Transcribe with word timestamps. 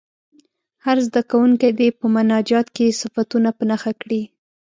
هر 0.85 0.97
زده 1.07 1.21
کوونکی 1.31 1.69
دې 1.79 1.87
په 1.99 2.05
مناجات 2.15 2.67
کې 2.75 2.97
صفتونه 3.01 3.49
په 3.57 3.63
نښه 3.69 3.91
کړي. 4.01 4.21